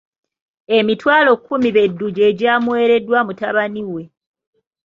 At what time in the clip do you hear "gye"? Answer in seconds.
2.15-2.29